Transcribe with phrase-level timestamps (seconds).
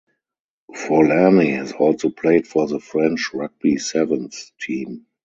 [0.73, 5.05] Forlani has also played for the French rugby sevens team.